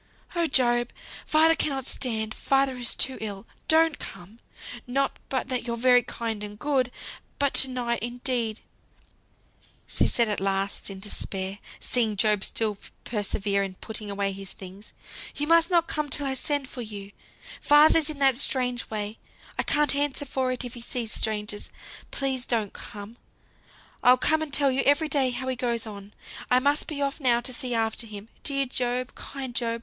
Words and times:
"Oh, 0.35 0.47
Job! 0.47 0.89
father 1.27 1.53
cannot 1.53 1.85
stand 1.85 2.33
father 2.33 2.75
is 2.77 2.95
too 2.95 3.19
ill. 3.21 3.45
Don't 3.67 3.99
come; 3.99 4.39
not 4.87 5.17
but 5.29 5.47
that 5.49 5.67
you're 5.67 5.77
very 5.77 6.01
kind 6.01 6.43
and 6.43 6.57
good; 6.57 6.91
but 7.37 7.53
to 7.53 7.67
night 7.67 7.99
indeed," 8.01 8.61
said 9.87 10.09
she 10.09 10.23
at 10.23 10.39
last, 10.39 10.89
in 10.89 10.99
despair, 10.99 11.59
seeing 11.79 12.15
Job 12.17 12.43
still 12.43 12.79
persevere 13.03 13.61
in 13.61 13.75
putting 13.75 14.09
away 14.09 14.31
his 14.31 14.53
things; 14.53 14.91
"you 15.35 15.45
must 15.45 15.69
not 15.69 15.85
come 15.87 16.09
till 16.09 16.25
I 16.25 16.33
send 16.33 16.63
or 16.63 16.65
come 16.65 16.73
for 16.73 16.81
you. 16.81 17.11
Father's 17.61 18.09
in 18.09 18.17
that 18.17 18.37
strange 18.37 18.89
way, 18.89 19.19
I 19.59 19.61
can't 19.61 19.95
answer 19.95 20.25
for 20.25 20.51
it 20.51 20.65
if 20.65 20.73
he 20.73 20.81
sees 20.81 21.11
strangers. 21.11 21.69
Please 22.09 22.47
don't 22.47 22.73
come. 22.73 23.17
I'll 24.01 24.17
come 24.17 24.41
and 24.41 24.51
tell 24.51 24.71
you 24.71 24.81
every 24.81 25.09
day 25.09 25.29
how 25.29 25.47
he 25.47 25.55
goes 25.55 25.85
on. 25.85 26.15
I 26.49 26.57
must 26.57 26.87
be 26.87 27.03
off 27.03 27.19
now 27.19 27.39
to 27.41 27.53
see 27.53 27.75
after 27.75 28.07
him. 28.07 28.29
Dear 28.41 28.65
Job! 28.65 29.13
kind 29.13 29.53
Job! 29.53 29.79